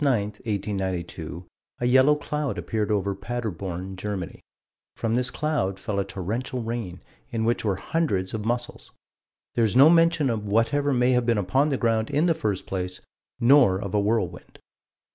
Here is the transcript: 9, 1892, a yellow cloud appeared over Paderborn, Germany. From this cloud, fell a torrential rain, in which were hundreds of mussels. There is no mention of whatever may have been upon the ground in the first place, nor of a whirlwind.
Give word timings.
9, 0.03 0.13
1892, 0.19 1.45
a 1.79 1.85
yellow 1.85 2.15
cloud 2.15 2.57
appeared 2.57 2.89
over 2.89 3.13
Paderborn, 3.13 3.95
Germany. 3.95 4.41
From 4.95 5.13
this 5.13 5.29
cloud, 5.29 5.79
fell 5.79 5.99
a 5.99 6.03
torrential 6.03 6.63
rain, 6.63 7.03
in 7.29 7.45
which 7.45 7.63
were 7.63 7.75
hundreds 7.75 8.33
of 8.33 8.43
mussels. 8.43 8.89
There 9.53 9.63
is 9.63 9.75
no 9.75 9.91
mention 9.91 10.31
of 10.31 10.43
whatever 10.43 10.91
may 10.91 11.11
have 11.11 11.27
been 11.27 11.37
upon 11.37 11.69
the 11.69 11.77
ground 11.77 12.09
in 12.09 12.25
the 12.25 12.33
first 12.33 12.65
place, 12.65 13.01
nor 13.39 13.77
of 13.79 13.93
a 13.93 13.99
whirlwind. 13.99 14.57